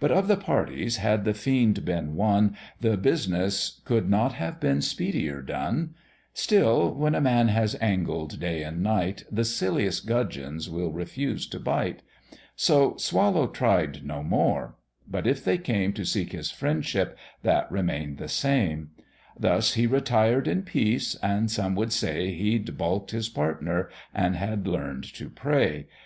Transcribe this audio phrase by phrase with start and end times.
[0.00, 4.80] But of the parties, had the fiend been one, The business could not have been
[4.80, 5.94] speedier done:
[6.32, 11.60] Still when a man has angled day and night, The silliest gudgeons will refuse to
[11.60, 12.00] bite:
[12.56, 14.76] So Swallow tried no more:
[15.06, 18.92] but if they came To seek his friendship, that remain'd the same:
[19.38, 24.66] Thus he retired in peace, and some would say He'd balk'd his partner, and had
[24.66, 25.86] learn'd to pray.